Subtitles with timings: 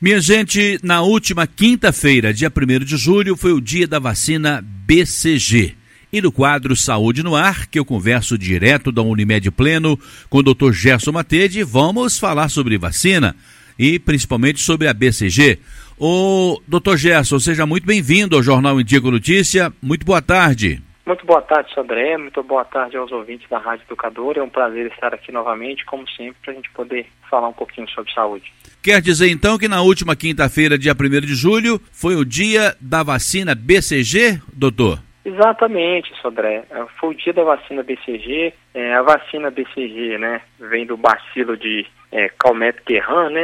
[0.00, 5.74] Minha gente, na última quinta-feira, dia 1 de julho, foi o dia da vacina BCG.
[6.10, 10.00] E no quadro Saúde no Ar, que eu converso direto da Unimed Pleno
[10.30, 10.72] com o Dr.
[10.72, 13.36] Gerson Matede, vamos falar sobre vacina
[13.78, 15.58] e principalmente sobre a BCG.
[15.98, 16.96] O Dr.
[16.96, 19.70] Gerson, seja muito bem-vindo ao Jornal Indico Notícia.
[19.82, 20.82] Muito boa tarde.
[21.10, 22.16] Muito boa tarde, Sandré.
[22.16, 24.38] Muito boa tarde aos ouvintes da Rádio Educadora.
[24.38, 27.90] É um prazer estar aqui novamente, como sempre, para a gente poder falar um pouquinho
[27.90, 28.52] sobre saúde.
[28.80, 33.02] Quer dizer então que na última quinta-feira, dia 1 de julho, foi o dia da
[33.02, 35.00] vacina BCG, doutor?
[35.24, 36.62] Exatamente, Sodré.
[36.70, 38.54] É, foi o dia da vacina BCG.
[38.72, 43.42] É, a vacina BCG, né, vem do bacilo de é, Calmette Guerin, né,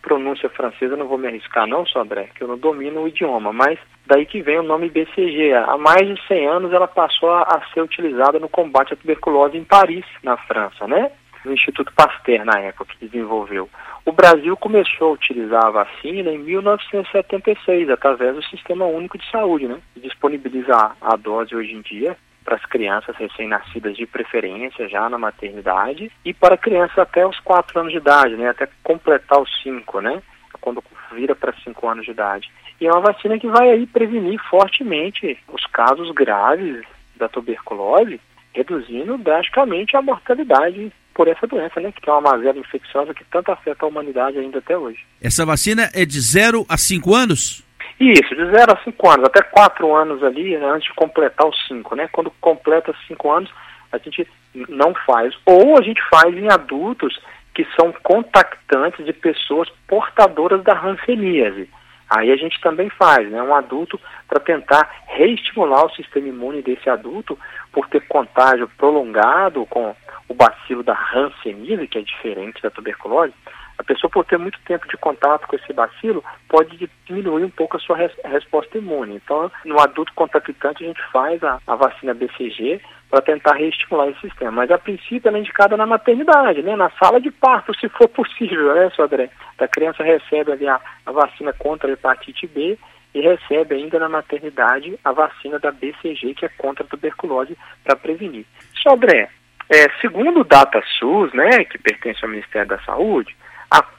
[0.00, 3.78] pronúncia francesa, não vou me arriscar não, Sodré, que eu não domino o idioma, mas
[4.06, 5.52] daí que vem o nome BCG.
[5.52, 9.56] Há mais de 100 anos ela passou a, a ser utilizada no combate à tuberculose
[9.56, 11.10] em Paris, na França, né?
[11.44, 13.68] No Instituto Pasteur, na época, que desenvolveu.
[14.04, 19.68] O Brasil começou a utilizar a vacina em 1976, através do Sistema Único de Saúde,
[19.68, 19.78] né?
[19.96, 22.16] Disponibilizar a dose hoje em dia
[22.48, 27.78] para as crianças recém-nascidas de preferência já na maternidade e para crianças até os 4
[27.78, 28.48] anos de idade, né?
[28.48, 30.22] Até completar os 5, né?
[30.58, 30.82] Quando
[31.12, 32.50] vira para 5 anos de idade.
[32.80, 36.86] E é uma vacina que vai aí prevenir fortemente os casos graves
[37.18, 38.18] da tuberculose,
[38.54, 41.92] reduzindo drasticamente a mortalidade por essa doença, né?
[41.92, 45.04] Que é uma mazela infecciosa que tanto afeta a humanidade ainda até hoje.
[45.20, 47.67] Essa vacina é de 0 a 5 anos?
[48.00, 51.66] Isso, de 0 a 5 anos, até 4 anos ali, né, antes de completar os
[51.66, 52.08] 5, né?
[52.12, 53.50] Quando completa 5 anos,
[53.90, 54.26] a gente
[54.68, 55.34] não faz.
[55.44, 57.18] Ou a gente faz em adultos
[57.54, 61.68] que são contactantes de pessoas portadoras da hanseníase.
[62.08, 66.88] Aí a gente também faz, né, um adulto para tentar reestimular o sistema imune desse
[66.88, 67.38] adulto
[67.72, 69.94] por ter contágio prolongado com
[70.28, 73.34] o bacilo da Hanseníase, que é diferente da tuberculose,
[73.78, 77.76] a pessoa, por ter muito tempo de contato com esse bacilo, pode diminuir um pouco
[77.76, 79.14] a sua res resposta imune.
[79.14, 84.20] Então, no adulto contactante, a gente faz a, a vacina BCG para tentar reestimular esse
[84.20, 84.50] sistema.
[84.50, 86.74] Mas, a princípio, ela é indicada na maternidade, né?
[86.74, 89.30] na sala de parto, se for possível, né, Sodré?
[89.58, 92.76] A criança recebe ali a, a vacina contra a hepatite B
[93.14, 97.96] e recebe ainda na maternidade a vacina da BCG, que é contra a tuberculose, para
[97.96, 98.44] prevenir.
[98.82, 99.30] Sodré,
[99.70, 103.36] é, segundo o DataSUS, né, que pertence ao Ministério da Saúde,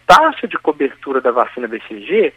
[0.10, 2.34] taxa de cobertura da vacina BCG,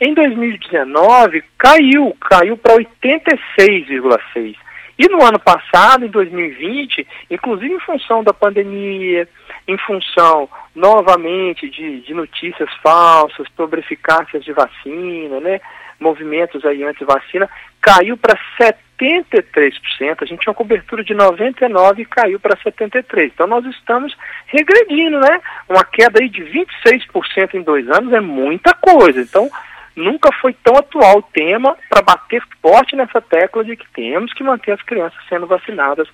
[0.00, 4.54] Em 2019, caiu, caiu para 86,6%.
[4.98, 9.28] E no ano passado, em 2020, inclusive em função da pandemia,
[9.68, 15.60] em função novamente de, de notícias falsas sobre eficácias de vacina, né,
[16.00, 17.48] movimentos aí anti-vacina,
[17.80, 20.16] caiu para 73%.
[20.20, 23.30] A gente tinha uma cobertura de 99% e caiu para 73%.
[23.34, 25.40] Então nós estamos regredindo, né?
[25.68, 29.20] Uma queda aí de 26% em dois anos é muita coisa.
[29.20, 29.50] Então
[29.96, 34.44] nunca foi tão atual o tema para bater forte nessa tecla de que temos que
[34.44, 36.06] manter as crianças sendo vacinadas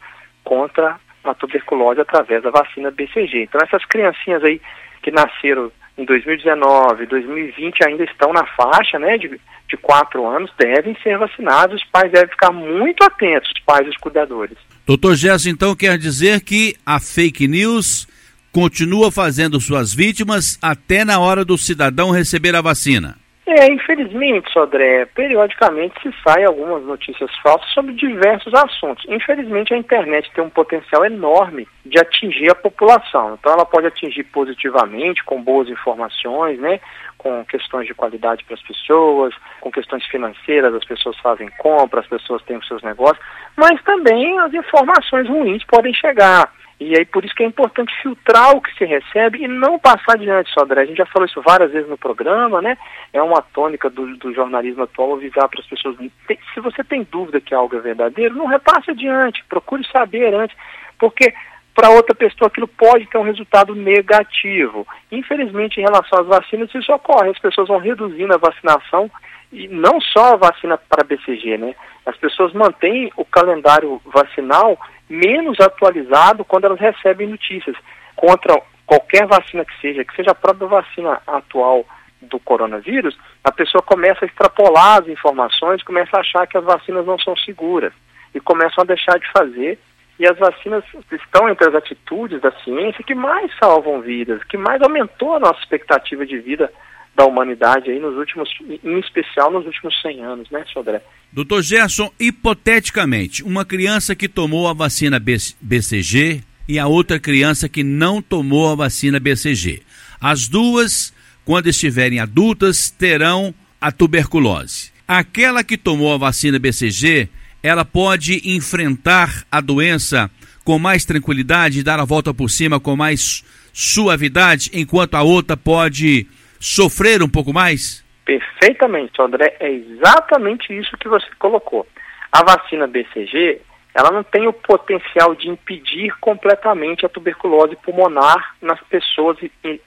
[0.44, 3.43] contra a tuberculose através da vacina BCG.
[3.43, 4.60] Então essas criancinhas aí
[5.03, 9.28] que nasceram em 2019, 2020 ainda estão na faixa né, de,
[9.69, 13.91] de 4 anos, devem ser vacinados, os pais devem ficar muito atentos, os pais e
[13.91, 14.56] os cuidadores.
[14.87, 18.09] Doutor Gerson, então quer dizer que a fake news
[18.50, 23.22] continua fazendo suas vítimas até na hora do cidadão receber a vacina?
[23.44, 29.04] É, infelizmente, Sodré, periodicamente se saem algumas notícias falsas sobre diversos assuntos.
[29.08, 33.34] Infelizmente, a internet tem um potencial enorme de atingir a população.
[33.34, 36.78] Então, ela pode atingir positivamente, com boas informações, né?
[37.19, 42.10] com questões de qualidade para as pessoas, com questões financeiras, as pessoas fazem compras, as
[42.10, 43.25] pessoas têm os seus negócios,
[43.56, 46.52] mas também as informações ruins podem chegar.
[46.88, 50.15] E aí por isso que é importante filtrar o que se recebe e não passar
[50.15, 50.82] adiante, Sodré.
[50.82, 52.76] A gente já falou isso várias vezes no programa, né?
[53.12, 57.40] É uma tônica do, do jornalismo atual avisar para as pessoas, se você tem dúvida
[57.40, 60.56] que algo é verdadeiro, não repasse adiante, procure saber antes,
[60.99, 61.32] porque
[61.75, 64.87] para outra pessoa aquilo pode ter um resultado negativo.
[65.11, 67.31] Infelizmente, em relação às vacinas, isso ocorre.
[67.31, 69.11] As pessoas vão reduzindo a vacinação
[69.52, 71.75] e não só a vacina para BCG, né?
[72.04, 74.78] As pessoas mantêm o calendário vacinal
[75.08, 77.76] menos atualizado quando elas recebem notícias
[78.16, 81.84] contra qualquer vacina que seja, que seja a própria vacina atual
[82.20, 87.04] do coronavírus, a pessoa começa a extrapolar as informações, começa a achar que as vacinas
[87.04, 87.93] não são seguras
[88.34, 89.78] e começam a deixar de fazer.
[90.19, 94.81] E as vacinas estão entre as atitudes da ciência que mais salvam vidas, que mais
[94.81, 96.72] aumentou a nossa expectativa de vida
[97.14, 98.49] da humanidade aí nos últimos,
[98.82, 101.03] em especial nos últimos 100 anos, né, Sodré?
[101.32, 107.82] Doutor Gerson, hipoteticamente, uma criança que tomou a vacina BCG e a outra criança que
[107.82, 109.82] não tomou a vacina BCG.
[110.20, 111.12] As duas,
[111.44, 114.93] quando estiverem adultas, terão a tuberculose.
[115.06, 117.29] Aquela que tomou a vacina BCG,
[117.62, 120.31] ela pode enfrentar a doença
[120.65, 126.26] com mais tranquilidade, dar a volta por cima com mais suavidade, enquanto a outra pode
[126.62, 128.05] sofrer um pouco mais?
[128.25, 129.56] Perfeitamente, André.
[129.59, 131.87] É exatamente isso que você colocou.
[132.31, 133.61] A vacina BCG,
[133.94, 139.37] ela não tem o potencial de impedir completamente a tuberculose pulmonar nas pessoas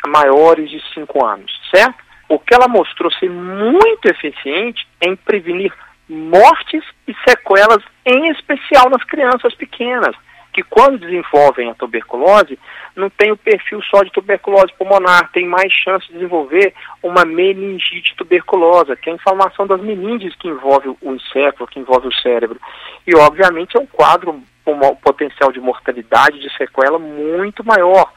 [0.05, 2.03] maiores de 5 anos, certo?
[2.27, 5.71] O que ela mostrou ser muito eficiente é em prevenir
[6.09, 10.15] mortes e sequelas, em especial nas crianças pequenas
[10.55, 12.57] que quando desenvolvem a tuberculose,
[12.95, 16.73] não tem o perfil só de tuberculose pulmonar, tem mais chance de desenvolver
[17.03, 22.07] uma meningite tuberculosa, que é a inflamação das meninges que envolve o encéfalo, que envolve
[22.07, 22.57] o cérebro.
[23.05, 28.09] E, obviamente, é um quadro com um potencial de mortalidade, de sequela muito maior.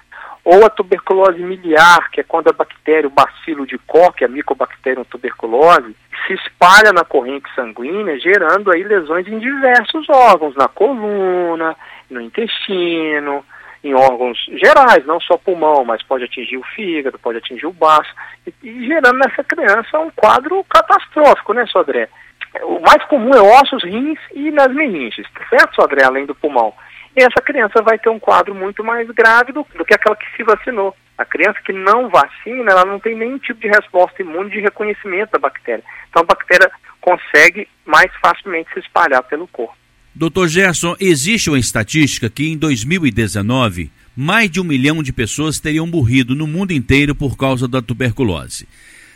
[0.45, 5.03] Ou a tuberculose miliar, que é quando a bactéria, o bacilo de Koch, a micobacterium
[5.03, 5.97] tuberculose,
[6.27, 11.77] se espalha na corrente sanguínea, gerando aí lesões em diversos órgãos, na coluna,
[12.11, 13.45] no intestino,
[13.83, 18.13] em órgãos gerais, não só pulmão, mas pode atingir o fígado, pode atingir o baço,
[18.47, 22.09] e, e gerando nessa criança um quadro catastrófico, né, Sodré?
[22.63, 26.73] O mais comum é ossos, rins e nas meninges, certo, Sodré, além do pulmão.
[27.17, 30.37] E essa criança vai ter um quadro muito mais grave do, do que aquela que
[30.37, 30.95] se vacinou.
[31.17, 35.33] A criança que não vacina, ela não tem nenhum tipo de resposta imune de reconhecimento
[35.33, 35.83] da bactéria.
[36.09, 36.71] Então a bactéria
[37.01, 39.75] consegue mais facilmente se espalhar pelo corpo.
[40.19, 45.87] Doutor Gerson, existe uma estatística que em 2019 mais de um milhão de pessoas teriam
[45.87, 48.67] morrido no mundo inteiro por causa da tuberculose.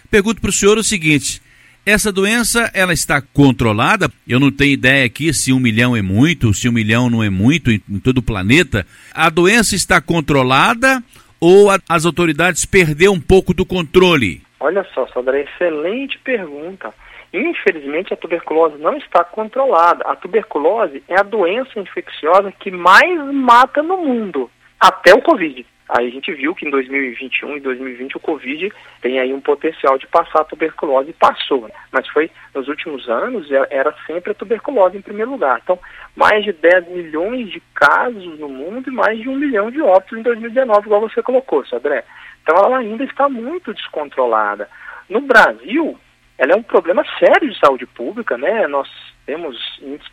[0.08, 1.42] Pergunto para o senhor o seguinte:
[1.84, 4.12] essa doença ela está controlada?
[4.28, 7.28] Eu não tenho ideia aqui se um milhão é muito, se um milhão não é
[7.28, 8.86] muito em, em todo o planeta.
[9.12, 11.02] A doença está controlada
[11.40, 14.40] ou a, as autoridades perderam um pouco do controle?
[14.62, 16.94] Olha só, Sandra, excelente pergunta.
[17.32, 20.04] Infelizmente, a tuberculose não está controlada.
[20.04, 24.48] A tuberculose é a doença infecciosa que mais mata no mundo,
[24.78, 25.66] até o Covid.
[25.88, 28.72] Aí a gente viu que em 2021 e 2020 o Covid
[29.02, 31.62] tem aí um potencial de passar a tuberculose e passou.
[31.62, 31.74] Né?
[31.90, 35.60] Mas foi nos últimos anos é, era sempre a tuberculose em primeiro lugar.
[35.60, 35.76] Então,
[36.14, 40.16] mais de 10 milhões de casos no mundo e mais de um milhão de óbitos
[40.16, 42.04] em 2019, igual você colocou, André.
[42.42, 44.68] Então ela ainda está muito descontrolada.
[45.08, 45.98] No Brasil,
[46.38, 48.66] ela é um problema sério de saúde pública, né?
[48.66, 48.88] Nós
[49.24, 49.56] temos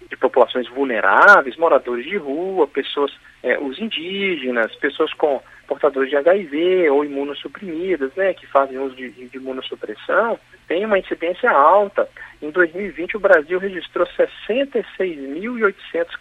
[0.10, 3.12] de populações vulneráveis, moradores de rua, pessoas,
[3.42, 9.12] é, os indígenas, pessoas com portadores de HIV ou imunossuprimidas, né, que fazem uso de,
[9.12, 12.10] de imunossupressão, tem uma incidência alta.
[12.42, 15.74] Em 2020, o Brasil registrou 66.800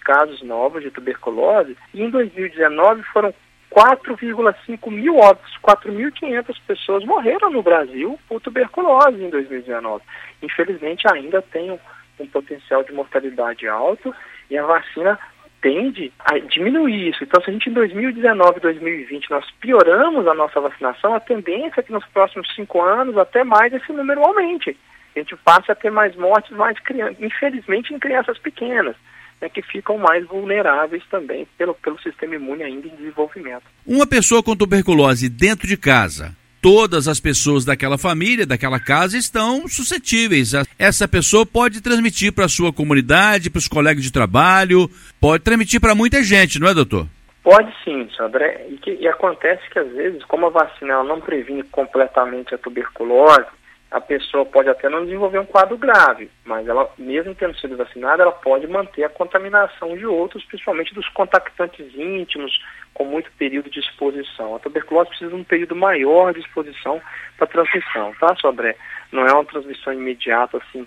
[0.04, 3.32] casos novos de tuberculose e em 2019 foram
[3.70, 10.02] 4,5 mil óbitos, 4.500 pessoas morreram no Brasil por tuberculose em 2019.
[10.42, 11.78] Infelizmente, ainda tem um,
[12.18, 14.14] um potencial de mortalidade alto
[14.50, 15.18] e a vacina
[15.60, 17.24] tende a diminuir isso.
[17.24, 21.82] Então, se a gente em 2019 2020 nós pioramos a nossa vacinação, a tendência é
[21.82, 24.76] que nos próximos cinco anos, até mais, esse número aumente.
[25.14, 28.96] A gente passe a ter mais mortes, mais crianças, infelizmente em crianças pequenas
[29.40, 33.62] é que ficam mais vulneráveis também pelo, pelo sistema imune ainda em desenvolvimento.
[33.87, 39.68] Uma pessoa com tuberculose dentro de casa, todas as pessoas daquela família, daquela casa estão
[39.68, 40.52] suscetíveis.
[40.78, 44.90] Essa pessoa pode transmitir para a sua comunidade, para os colegas de trabalho,
[45.21, 47.07] pode transmitir para muita gente, não é, doutor?
[47.42, 48.66] Pode sim, André.
[48.68, 52.59] E, que, e acontece que às vezes, como a vacina ela não previne completamente a
[52.59, 53.47] tuberculose,
[53.90, 58.23] a pessoa pode até não desenvolver um quadro grave, mas ela, mesmo tendo sido vacinada,
[58.23, 63.80] ela pode manter a contaminação de outros, principalmente dos contactantes íntimos, com muito período de
[63.80, 64.54] exposição.
[64.54, 67.00] A tuberculose precisa de um período maior de exposição
[67.38, 68.76] para transmissão, tá, Sobré?
[69.11, 70.87] Não é uma transmissão imediata, assim,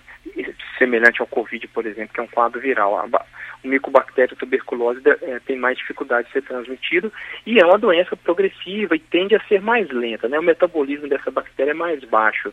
[0.78, 3.08] semelhante ao Covid, por exemplo, que é um quadro viral.
[3.64, 7.12] O micobactério tuberculose é, tem mais dificuldade de ser transmitido
[7.44, 10.38] e é uma doença progressiva e tende a ser mais lenta, né?
[10.38, 12.52] O metabolismo dessa bactéria é mais baixo.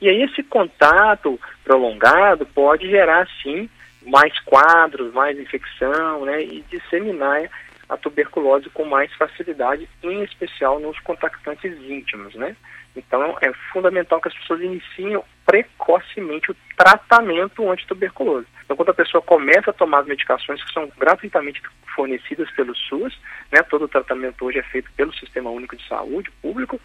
[0.00, 3.68] E aí esse contato prolongado pode gerar, sim,
[4.06, 7.48] mais quadros, mais infecção, né, e disseminar
[7.88, 12.56] a tuberculose com mais facilidade, em especial nos contactantes íntimos, né?
[12.96, 18.46] Então é fundamental que as pessoas iniciem precocemente o tratamento antituberculoso.
[18.64, 21.62] Então quando a pessoa começa a tomar as medicações que são gratuitamente
[21.94, 23.16] fornecidas pelo SUS,
[23.52, 26.80] né, todo o tratamento hoje é feito pelo Sistema Único de Saúde público,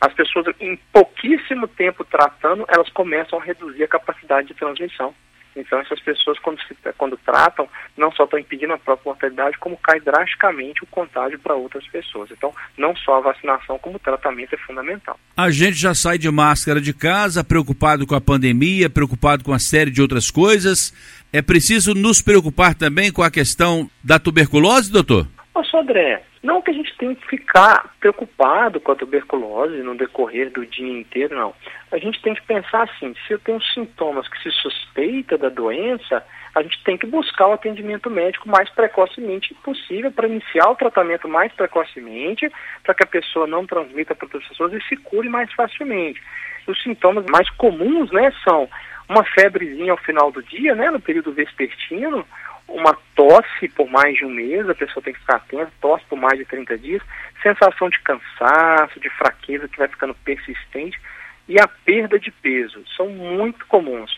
[0.00, 5.14] as pessoas em pouquíssimo tempo tratando, elas começam a reduzir a capacidade de transmissão.
[5.56, 9.76] Então, essas pessoas, quando, se, quando tratam, não só estão impedindo a própria mortalidade, como
[9.76, 12.30] cai drasticamente o contágio para outras pessoas.
[12.30, 15.18] Então, não só a vacinação, como o tratamento é fundamental.
[15.36, 19.58] A gente já sai de máscara de casa, preocupado com a pandemia, preocupado com uma
[19.58, 20.94] série de outras coisas.
[21.32, 25.26] É preciso nos preocupar também com a questão da tuberculose, doutor?
[25.52, 30.50] Ô, Sodré, não que a gente tenha que ficar preocupado com a tuberculose no decorrer
[30.50, 31.54] do dia inteiro, não.
[31.92, 36.24] A gente tem que pensar assim, se eu tenho sintomas que se suspeita da doença,
[36.54, 41.28] a gente tem que buscar o atendimento médico mais precocemente possível para iniciar o tratamento
[41.28, 42.50] mais precocemente,
[42.82, 46.22] para que a pessoa não transmita para outras pessoas e se cure mais facilmente.
[46.66, 48.68] Os sintomas mais comuns, né, são
[49.08, 52.24] uma febrezinha ao final do dia, né, no período vespertino,
[52.70, 56.16] uma tosse por mais de um mês, a pessoa tem que ficar atenta, tosse por
[56.16, 57.02] mais de 30 dias,
[57.42, 61.00] sensação de cansaço, de fraqueza que vai ficando persistente
[61.48, 62.82] e a perda de peso.
[62.96, 64.16] São muito comuns.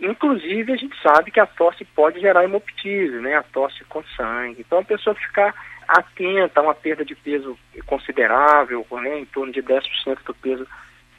[0.00, 3.36] Inclusive, a gente sabe que a tosse pode gerar hemoptise, né?
[3.36, 4.60] A tosse com sangue.
[4.60, 5.54] Então, a pessoa ficar
[5.88, 9.20] atenta a uma perda de peso considerável, né?
[9.20, 10.66] em torno de 10% do peso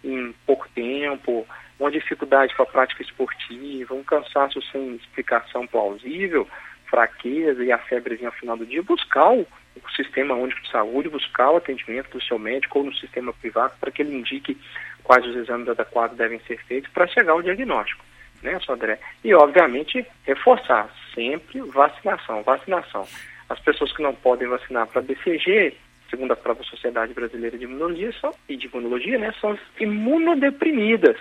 [0.04, 1.46] em pouco tempo,
[1.80, 6.48] uma dificuldade com a prática esportiva, um cansaço sem explicação plausível,
[6.90, 11.08] fraqueza e a febrezinha ao final do dia, buscar o, o Sistema Único de Saúde,
[11.08, 14.58] buscar o atendimento do seu médico ou no sistema privado para que ele indique
[15.04, 18.04] quais os exames adequados devem ser feitos para chegar ao diagnóstico,
[18.44, 19.00] né, André?
[19.24, 23.08] E, obviamente, reforçar sempre vacinação, vacinação.
[23.48, 25.76] As pessoas que não podem vacinar para BCG,
[26.10, 31.18] segundo a própria Sociedade Brasileira de Imunologia são, e de Imunologia, né, são imunodeprimidas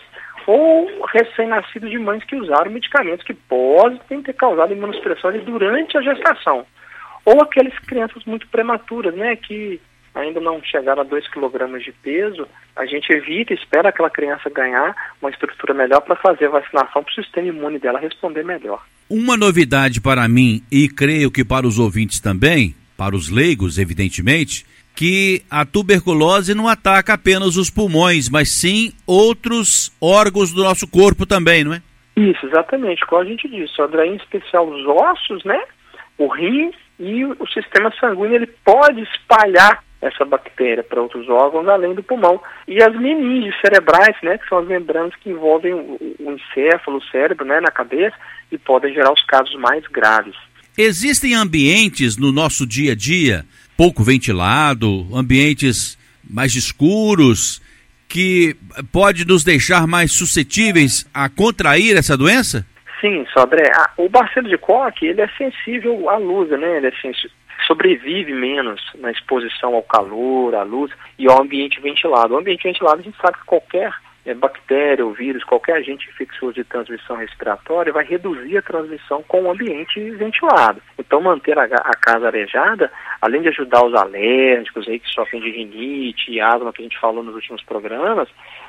[0.48, 6.64] ou recém-nascidos de mães que usaram medicamentos que podem ter causado imunossupressão durante a gestação.
[7.22, 9.78] Ou aquelas crianças muito prematuras, né, que
[10.14, 14.96] ainda não chegaram a 2 kg de peso, a gente evita, espera aquela criança ganhar
[15.20, 18.82] uma estrutura melhor para fazer a vacinação para o sistema imune dela responder melhor.
[19.10, 24.64] Uma novidade para mim, e creio que para os ouvintes também, para os leigos, evidentemente,
[24.98, 31.24] que a tuberculose não ataca apenas os pulmões, mas sim outros órgãos do nosso corpo
[31.24, 31.80] também, não é?
[32.16, 35.62] Isso, exatamente, como a gente disse, André, em especial os ossos, né?
[36.18, 41.94] O rim e o sistema sanguíneo, ele pode espalhar essa bactéria para outros órgãos além
[41.94, 42.40] do pulmão.
[42.66, 47.04] E as meninges cerebrais, né, que são as membranas que envolvem o, o encéfalo, o
[47.04, 48.16] cérebro, né, na cabeça,
[48.50, 50.34] e podem gerar os casos mais graves.
[50.76, 53.44] Existem ambientes no nosso dia a dia
[53.78, 55.96] pouco ventilado, ambientes
[56.28, 57.62] mais escuros,
[58.08, 58.56] que
[58.92, 62.66] pode nos deixar mais suscetíveis a contrair essa doença?
[63.00, 63.70] Sim, Sodré.
[63.96, 66.78] O bacilo de Koch, ele é sensível à luz, né?
[66.78, 67.30] Ele é sensível,
[67.68, 72.34] sobrevive menos na exposição ao calor, à luz e ao ambiente ventilado.
[72.34, 73.94] O ambiente ventilado, a gente sabe que qualquer
[74.28, 79.42] é, bactéria ou vírus, qualquer agente infeccioso de transmissão respiratória vai reduzir a transmissão com
[79.42, 80.82] o ambiente ventilado.
[80.98, 82.92] Então, manter a, a casa arejada,
[83.22, 87.00] além de ajudar os alérgicos aí que sofrem de rinite e asma que a gente
[87.00, 88.28] falou nos últimos programas,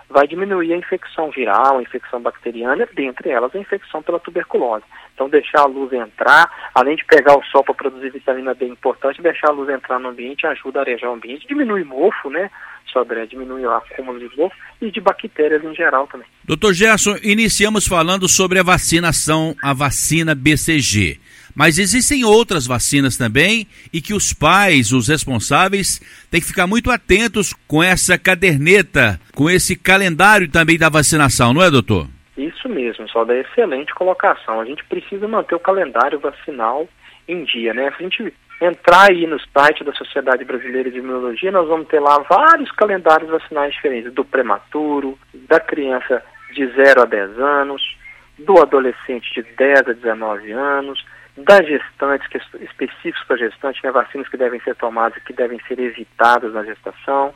[0.09, 4.85] vai diminuir a infecção viral, a infecção bacteriana, dentre elas a infecção pela tuberculose.
[5.13, 8.69] Então, deixar a luz entrar, além de pegar o sol para produzir vitamina D, é
[8.69, 12.49] importante deixar a luz entrar no ambiente ajuda a arejar o ambiente, diminui mofo, né?
[12.91, 16.27] Sodré, diminui o acúmulo de mofo e de bactérias em geral também.
[16.43, 21.19] Doutor Gerson, iniciamos falando sobre a vacinação, a vacina BCG.
[21.55, 25.99] Mas existem outras vacinas também e que os pais, os responsáveis,
[26.31, 31.63] têm que ficar muito atentos com essa caderneta, com esse calendário também da vacinação, não
[31.63, 32.07] é, doutor?
[32.37, 34.61] Isso mesmo, só da excelente colocação.
[34.61, 36.87] A gente precisa manter o calendário vacinal
[37.27, 37.89] em dia, né?
[37.89, 42.19] A gente entrar aí no site da Sociedade Brasileira de Imunologia, nós vamos ter lá
[42.29, 47.97] vários calendários vacinais diferentes, do prematuro, da criança de 0 a 10 anos,
[48.37, 51.05] do adolescente de 10 a 19 anos,
[51.37, 55.33] das gestantes, que é específicos para gestante, né, vacinas que devem ser tomadas e que
[55.33, 57.33] devem ser evitadas na gestação,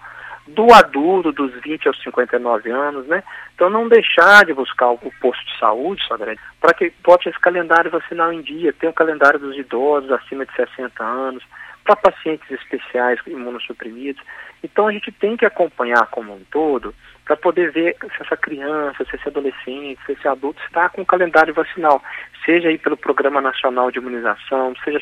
[0.48, 3.24] do adulto dos 20 aos 59 anos, né?
[3.56, 7.90] Então não deixar de buscar o posto de saúde, Sodré, para que bote esse calendário
[7.90, 11.44] vacinal em dia, tem o calendário dos idosos acima de 60 anos,
[11.84, 14.22] para pacientes especiais imunossuprimidos.
[14.64, 16.96] Então a gente tem que acompanhar como um todo
[17.26, 21.06] para poder ver se essa criança, se esse adolescente, se esse adulto está com o
[21.06, 22.02] calendário vacinal,
[22.46, 25.00] seja aí pelo Programa Nacional de Imunização, seja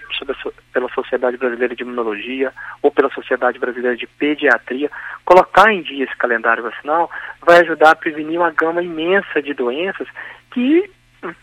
[0.73, 4.89] pela Sociedade Brasileira de Imunologia ou pela Sociedade Brasileira de Pediatria,
[5.25, 7.09] colocar em dia esse calendário vacinal
[7.45, 10.07] vai ajudar a prevenir uma gama imensa de doenças
[10.51, 10.89] que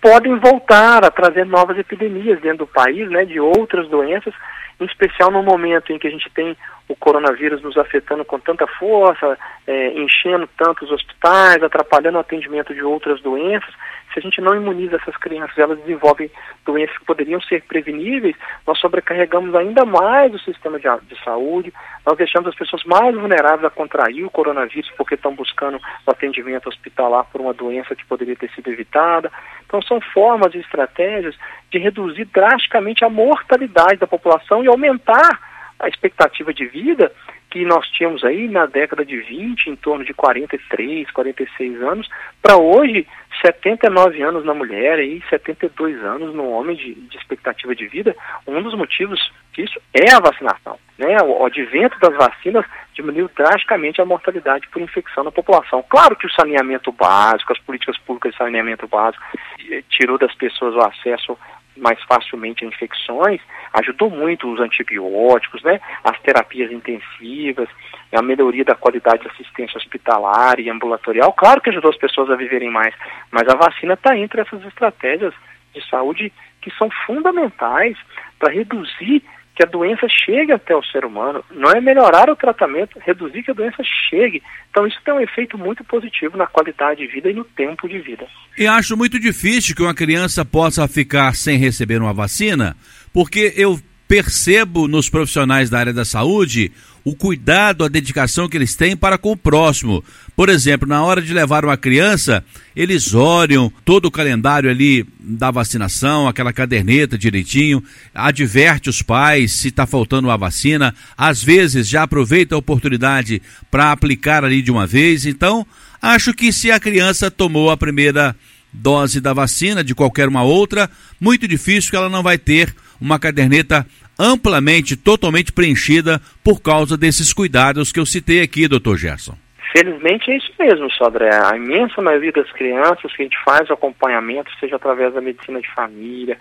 [0.01, 4.35] podem voltar a trazer novas epidemias dentro do país, né, de outras doenças,
[4.81, 6.57] em especial no momento em que a gente tem
[6.89, 12.83] o coronavírus nos afetando com tanta força, é, enchendo tantos hospitais, atrapalhando o atendimento de
[12.83, 13.73] outras doenças.
[14.19, 16.29] Se a gente não imuniza essas crianças, elas desenvolvem
[16.67, 18.35] doenças que poderiam ser preveníveis,
[18.67, 21.73] nós sobrecarregamos ainda mais o sistema de, de saúde,
[22.05, 26.69] nós deixamos as pessoas mais vulneráveis a contrair o coronavírus porque estão buscando o atendimento
[26.69, 29.31] hospitalar por uma doença que poderia ter sido evitada.
[29.65, 31.37] Então, são formas e estratégias
[31.71, 35.39] de reduzir drasticamente a mortalidade da população e aumentar
[35.79, 37.13] a expectativa de vida
[37.51, 42.09] que nós tínhamos aí na década de 20, em torno de 43, 46 anos,
[42.43, 43.07] para hoje
[43.45, 48.17] 79 anos na mulher e 72 anos no homem de, de, expectativa de vida.
[48.47, 49.21] Um dos motivos
[49.53, 50.79] disso é a vacinação.
[50.99, 51.17] Né?
[51.23, 55.85] O, o advento das vacinas diminuiu drasticamente a mortalidade por infecção na população.
[55.89, 59.23] Claro que o saneamento básico, as políticas públicas de saneamento básico,
[59.71, 61.39] eh, tirou das pessoas o acesso
[61.79, 63.41] mais facilmente a infecções,
[63.75, 67.69] ajudou muito os antibióticos, né, as terapias intensivas,
[68.13, 71.33] a melhoria da qualidade de assistência hospitalar e ambulatorial.
[71.33, 72.95] Claro que ajudou as pessoas a viverem mais,
[73.31, 75.35] mas a vacina está entre essas estratégias
[75.75, 77.97] de saúde que são fundamentais
[78.39, 79.23] para reduzir
[79.59, 81.45] que a doença chegue até o ser humano.
[81.51, 84.41] Não é melhorar o tratamento, reduzir que a doença chegue.
[84.71, 87.99] Então isso tem um efeito muito positivo na qualidade de vida e no tempo de
[87.99, 88.25] vida.
[88.57, 92.77] E acho muito difícil que uma criança possa ficar sem receber uma vacina,
[93.13, 96.73] porque eu percebo nos profissionais da área da saúde
[97.05, 100.05] o cuidado, a dedicação que eles têm para com o próximo.
[100.37, 102.45] Por exemplo, na hora de levar uma criança,
[102.77, 107.83] eles olham todo o calendário ali da vacinação, aquela caderneta direitinho,
[108.15, 113.91] adverte os pais se está faltando a vacina, às vezes já aproveita a oportunidade para
[113.91, 115.25] aplicar ali de uma vez.
[115.25, 115.67] Então,
[116.03, 118.37] acho que se a criança tomou a primeira
[118.71, 123.19] dose da vacina, de qualquer uma outra, muito difícil que ela não vai ter uma
[123.19, 123.87] caderneta
[124.19, 129.37] amplamente, totalmente preenchida por causa desses cuidados que eu citei aqui, doutor Gerson.
[129.73, 131.31] Felizmente é isso mesmo, Sodré.
[131.31, 135.61] A imensa maioria das crianças que a gente faz o acompanhamento, seja através da medicina
[135.61, 136.39] de família,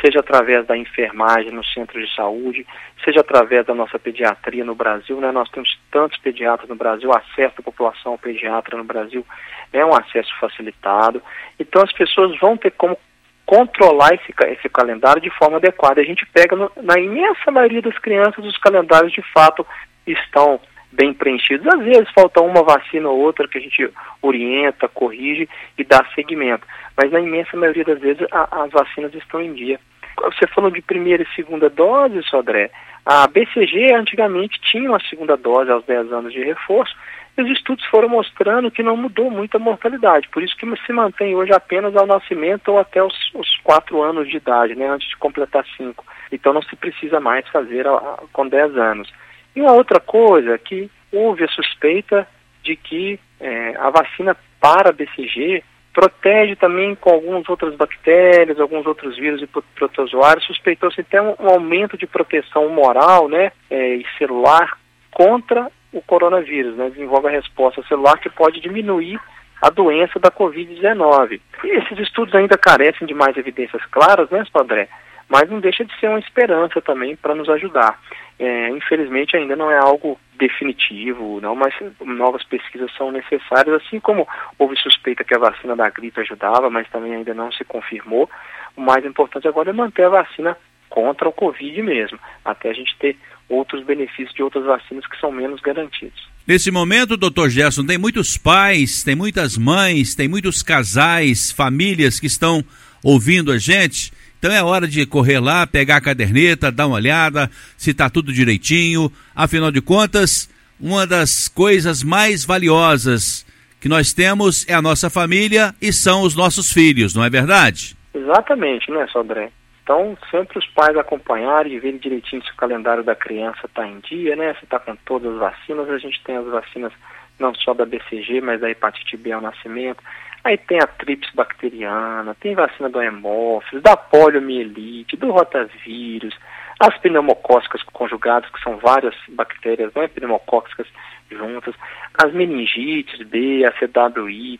[0.00, 2.66] seja através da enfermagem no centro de saúde,
[3.02, 5.32] seja através da nossa pediatria no Brasil, né?
[5.32, 9.24] Nós temos tantos pediatras no Brasil, acesso da população ao pediatra no Brasil
[9.72, 11.22] é um acesso facilitado.
[11.58, 12.98] Então as pessoas vão ter como
[13.46, 16.00] controlar esse, esse calendário de forma adequada.
[16.00, 19.64] A gente pega no, na imensa maioria das crianças os calendários de fato
[20.06, 20.60] estão
[20.92, 21.66] bem preenchidos.
[21.66, 23.88] Às vezes falta uma vacina ou outra que a gente
[24.20, 26.66] orienta, corrige e dá seguimento.
[26.96, 29.78] Mas na imensa maioria das vezes a, as vacinas estão em dia.
[30.22, 32.70] Você falou de primeira e segunda dose, Sodré.
[33.04, 36.96] A BCG antigamente tinha uma segunda dose aos 10 anos de reforço,
[37.42, 41.34] os estudos foram mostrando que não mudou muito a mortalidade, por isso que se mantém
[41.34, 45.16] hoje apenas ao nascimento ou até os, os quatro anos de idade, né, antes de
[45.16, 46.04] completar cinco.
[46.32, 49.12] Então não se precisa mais fazer a, a, com 10 anos.
[49.54, 52.26] E uma outra coisa é que houve a suspeita
[52.62, 59.16] de que é, a vacina para BCG protege também com algumas outras bactérias, alguns outros
[59.16, 60.44] vírus e protozoários.
[60.44, 64.76] Suspeitou-se até um, um, aumento de proteção moral né, é, e celular
[65.10, 66.90] contra o coronavírus, né?
[66.90, 69.20] desenvolve a resposta celular que pode diminuir
[69.62, 71.40] a doença da Covid-19.
[71.64, 74.88] E esses estudos ainda carecem de mais evidências claras, né, Padré?
[75.28, 77.98] Mas não deixa de ser uma esperança também para nos ajudar.
[78.38, 84.28] É, infelizmente ainda não é algo definitivo, não, mas novas pesquisas são necessárias, assim como
[84.58, 88.28] houve suspeita que a vacina da gripe ajudava, mas também ainda não se confirmou.
[88.76, 90.56] O mais importante agora é manter a vacina
[90.90, 93.16] contra o Covid mesmo, até a gente ter
[93.48, 96.28] outros benefícios de outras vacinas que são menos garantidos.
[96.46, 102.26] Nesse momento, doutor Gerson, tem muitos pais, tem muitas mães, tem muitos casais, famílias que
[102.26, 102.64] estão
[103.02, 104.12] ouvindo a gente.
[104.38, 108.32] Então é hora de correr lá, pegar a caderneta, dar uma olhada, se está tudo
[108.32, 109.10] direitinho.
[109.34, 110.48] Afinal de contas,
[110.80, 113.46] uma das coisas mais valiosas
[113.80, 117.96] que nós temos é a nossa família e são os nossos filhos, não é verdade?
[118.14, 119.50] Exatamente, né, Sodré?
[119.86, 124.00] Então, sempre os pais acompanharem e verem direitinho se o calendário da criança está em
[124.00, 124.52] dia, né?
[124.54, 125.88] Se está com todas as vacinas.
[125.88, 126.92] A gente tem as vacinas
[127.38, 130.02] não só da BCG, mas da hepatite B ao nascimento.
[130.42, 136.36] Aí tem a trips bacteriana, tem vacina do hemófilos, da poliomielite, do rotavírus,
[136.80, 140.88] as pneumocócicas conjugadas, que são várias bactérias né, pneumocócicas
[141.30, 141.76] juntas,
[142.18, 144.58] as meningites B, a CWY,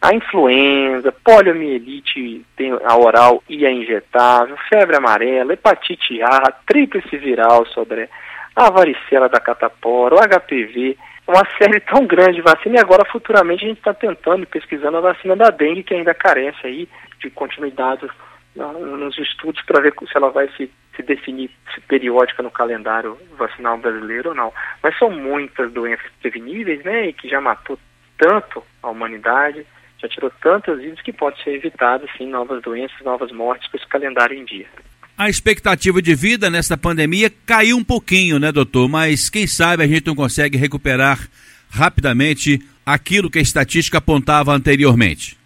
[0.00, 7.66] a influenza, poliomielite tem a oral e a injetável, febre amarela, hepatite A, tríplice viral
[7.66, 8.08] sobre
[8.56, 13.64] a varicela da catapora, o HPV, uma série tão grande de vacina e agora futuramente
[13.64, 18.08] a gente está tentando, pesquisando a vacina da dengue, que ainda carece aí de continuidade
[18.54, 23.78] nos estudos para ver se ela vai se, se definir se periódica no calendário vacinal
[23.78, 24.52] brasileiro ou não.
[24.82, 27.78] Mas são muitas doenças preveníveis, né, e que já matou
[28.18, 29.64] tanto a humanidade,
[30.00, 33.86] já tirou tantas vidas que pode ser evitado, sim, novas doenças, novas mortes com esse
[33.86, 34.66] calendário em dia.
[35.16, 38.88] A expectativa de vida nessa pandemia caiu um pouquinho, né, doutor?
[38.88, 41.18] Mas quem sabe a gente não consegue recuperar
[41.70, 45.38] rapidamente aquilo que a estatística apontava anteriormente.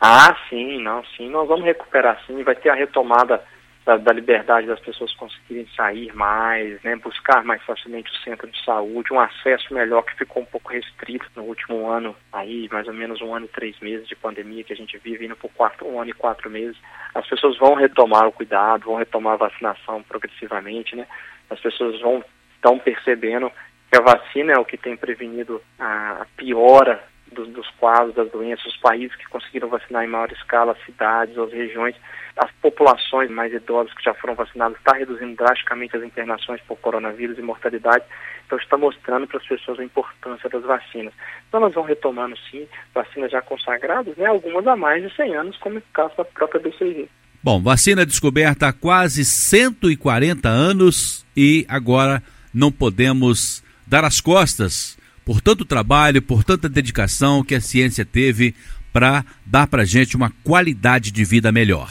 [0.00, 3.42] Ah, sim, não, sim, nós vamos recuperar sim, vai ter a retomada
[3.84, 8.64] da, da, liberdade das pessoas conseguirem sair mais, né, buscar mais facilmente o centro de
[8.64, 12.94] saúde, um acesso melhor que ficou um pouco restrito no último ano, aí mais ou
[12.94, 15.86] menos um ano e três meses de pandemia que a gente vive indo por quatro,
[15.86, 16.76] um ano e quatro meses.
[17.14, 21.06] As pessoas vão retomar o cuidado, vão retomar a vacinação progressivamente, né?
[21.50, 23.50] As pessoas vão estão percebendo
[23.90, 28.30] que a vacina é o que tem prevenido a, a piora dos, dos quadros das
[28.30, 31.96] doenças, os países que conseguiram vacinar em maior escala, as cidades, as regiões,
[32.36, 37.38] as populações mais idosas que já foram vacinadas, está reduzindo drasticamente as internações por coronavírus
[37.38, 38.04] e mortalidade.
[38.46, 41.12] Então está mostrando para as pessoas a importância das vacinas.
[41.48, 45.56] Então nós vamos retomando sim, vacinas já consagradas, né, algumas há mais de 100 anos,
[45.58, 47.08] como é o caso da própria BCG.
[47.42, 52.22] Bom, vacina descoberta há quase 140 anos e agora
[52.54, 58.54] não podemos dar as costas por tanto trabalho, por tanta dedicação que a ciência teve
[58.92, 61.88] para dar para gente uma qualidade de vida melhor.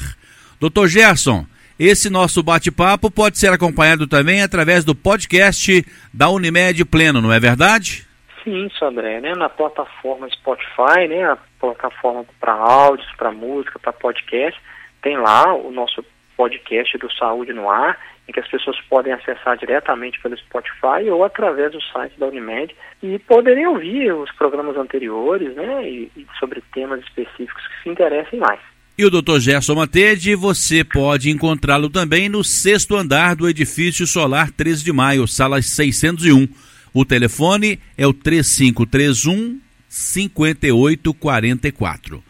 [0.59, 1.45] Doutor Gerson,
[1.79, 7.39] esse nosso bate-papo pode ser acompanhado também através do podcast da Unimed Pleno, não é
[7.39, 8.05] verdade?
[8.43, 9.33] Sim, André, né?
[9.35, 11.23] Na plataforma Spotify, né?
[11.23, 14.59] A plataforma para áudios, para música, para podcast,
[15.01, 16.03] tem lá o nosso
[16.35, 17.97] podcast do Saúde no Ar
[18.31, 23.17] que as pessoas podem acessar diretamente pelo Spotify ou através do site da Unimed e
[23.19, 28.59] poderem ouvir os programas anteriores, né, e, e sobre temas específicos que se interessem mais.
[28.97, 29.39] E o Dr.
[29.39, 35.25] Gerson Matede, você pode encontrá-lo também no sexto andar do edifício Solar 13 de Maio,
[35.27, 36.47] sala 601.
[36.93, 42.21] O telefone é o 3531 5844.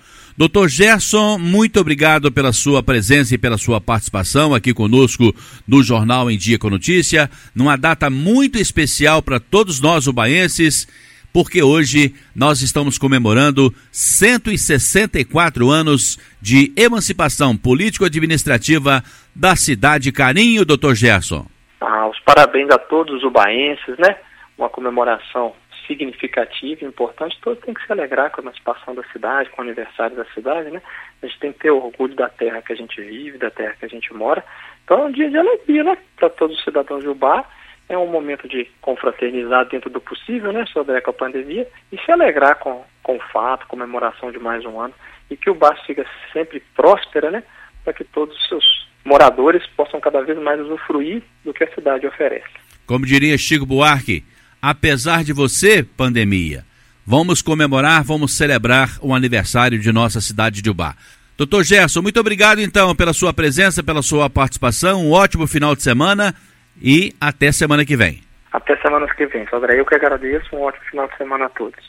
[0.41, 5.31] Doutor Gerson, muito obrigado pela sua presença e pela sua participação aqui conosco
[5.67, 10.87] no Jornal em Dia com Notícia, numa data muito especial para todos nós ubaenses,
[11.31, 19.03] porque hoje nós estamos comemorando 164 anos de emancipação político-administrativa
[19.35, 21.45] da cidade Carinho, doutor Gerson.
[21.79, 24.17] Ah, os parabéns a todos os ubaenses, né?
[24.57, 25.53] Uma comemoração
[25.91, 30.15] significativa, importante, todos têm que se alegrar com a emancipação da cidade, com o aniversário
[30.15, 30.81] da cidade, né?
[31.21, 33.85] A gente tem que ter orgulho da terra que a gente vive, da terra que
[33.85, 34.43] a gente mora.
[34.85, 35.97] Então é um dia de alegria, né?
[36.15, 37.43] Para todos os cidadãos de Ubá.
[37.89, 40.65] É um momento de confraternizar dentro do possível, né?
[40.67, 44.93] Sobre a pandemia e se alegrar com, com o fato, comemoração de mais um ano.
[45.29, 47.43] E que o Bar siga sempre próspera, né?
[47.83, 52.07] Para que todos os seus moradores possam cada vez mais usufruir do que a cidade
[52.07, 52.49] oferece.
[52.85, 54.23] Como diria Chico Buarque,
[54.61, 56.63] apesar de você, pandemia.
[57.05, 60.95] Vamos comemorar, vamos celebrar o aniversário de nossa cidade de Ubá.
[61.37, 65.01] Doutor Gerson, muito obrigado então pela sua presença, pela sua participação.
[65.03, 66.35] Um ótimo final de semana
[66.79, 68.21] e até semana que vem.
[68.51, 69.79] Até semana que vem, Sodré.
[69.79, 70.55] Eu que agradeço.
[70.55, 71.83] Um ótimo final de semana a todos.